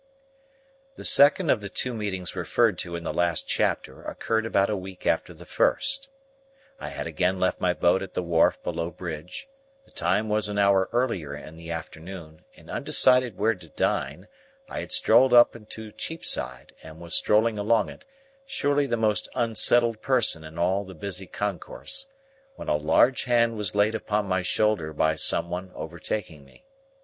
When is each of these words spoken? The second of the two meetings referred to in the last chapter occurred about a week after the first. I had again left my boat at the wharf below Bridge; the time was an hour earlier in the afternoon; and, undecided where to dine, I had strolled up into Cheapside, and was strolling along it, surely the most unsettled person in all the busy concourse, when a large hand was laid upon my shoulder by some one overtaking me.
The 0.95 1.05
second 1.05 1.51
of 1.51 1.61
the 1.61 1.69
two 1.69 1.93
meetings 1.93 2.35
referred 2.35 2.79
to 2.79 2.95
in 2.95 3.03
the 3.03 3.13
last 3.13 3.47
chapter 3.47 4.01
occurred 4.01 4.47
about 4.47 4.67
a 4.71 4.75
week 4.75 5.05
after 5.05 5.31
the 5.31 5.45
first. 5.45 6.09
I 6.79 6.89
had 6.89 7.05
again 7.05 7.39
left 7.39 7.61
my 7.61 7.73
boat 7.73 8.01
at 8.01 8.15
the 8.15 8.23
wharf 8.23 8.63
below 8.63 8.89
Bridge; 8.89 9.47
the 9.85 9.91
time 9.91 10.27
was 10.27 10.49
an 10.49 10.57
hour 10.57 10.89
earlier 10.91 11.35
in 11.35 11.55
the 11.55 11.69
afternoon; 11.69 12.43
and, 12.55 12.67
undecided 12.67 13.37
where 13.37 13.53
to 13.53 13.67
dine, 13.69 14.27
I 14.67 14.79
had 14.79 14.91
strolled 14.91 15.35
up 15.35 15.55
into 15.55 15.91
Cheapside, 15.91 16.73
and 16.81 16.99
was 16.99 17.13
strolling 17.13 17.59
along 17.59 17.89
it, 17.89 18.03
surely 18.43 18.87
the 18.87 18.97
most 18.97 19.29
unsettled 19.35 20.01
person 20.01 20.43
in 20.43 20.57
all 20.57 20.83
the 20.83 20.95
busy 20.95 21.27
concourse, 21.27 22.07
when 22.55 22.69
a 22.69 22.75
large 22.75 23.25
hand 23.25 23.55
was 23.55 23.75
laid 23.75 23.93
upon 23.93 24.25
my 24.25 24.41
shoulder 24.41 24.93
by 24.93 25.15
some 25.15 25.51
one 25.51 25.71
overtaking 25.75 26.43
me. 26.43 26.65